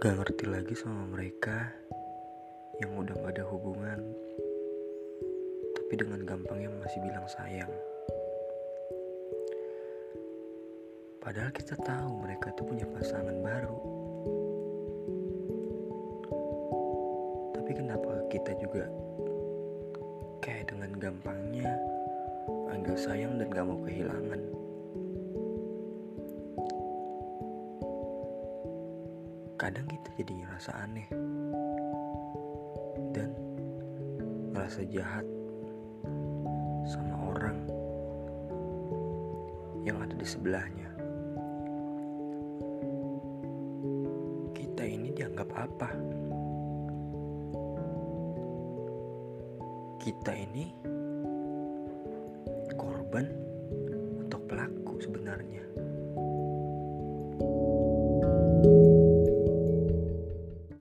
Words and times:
Gak 0.00 0.16
ngerti 0.16 0.48
lagi 0.48 0.72
sama 0.72 1.04
mereka 1.04 1.68
yang 2.80 2.96
udah 2.96 3.12
gak 3.12 3.36
ada 3.36 3.44
hubungan, 3.46 4.00
tapi 5.76 5.92
dengan 6.00 6.24
gampangnya 6.24 6.72
masih 6.80 6.98
bilang 7.04 7.28
sayang. 7.28 7.70
Padahal 11.20 11.52
kita 11.52 11.76
tahu 11.84 12.10
mereka 12.24 12.50
tuh 12.56 12.64
punya 12.64 12.88
pasangan 12.88 13.36
baru. 13.44 13.78
Tapi 17.52 17.70
kenapa 17.76 18.12
kita 18.32 18.56
juga 18.56 18.88
kayak 20.40 20.72
dengan 20.72 20.90
gampangnya 20.96 21.70
manggil 22.72 22.96
sayang 22.96 23.36
dan 23.36 23.52
gak 23.52 23.66
mau 23.68 23.78
kehilangan? 23.84 24.23
Kadang 29.54 29.86
kita 29.86 30.10
jadi 30.18 30.32
ngerasa 30.42 30.70
aneh 30.82 31.06
dan 33.14 33.30
ngerasa 34.50 34.82
jahat 34.90 35.22
sama 36.90 37.14
orang 37.30 37.58
yang 39.86 39.94
ada 40.02 40.10
di 40.18 40.26
sebelahnya. 40.26 40.90
Kita 44.58 44.82
ini 44.82 45.14
dianggap 45.14 45.48
apa? 45.54 45.90
Kita 50.02 50.32
ini 50.34 50.66
korban 52.74 53.30
atau 54.26 54.38
pelaku 54.50 54.98
sebenarnya? 54.98 55.62
thank 58.64 58.76
you 58.86 58.93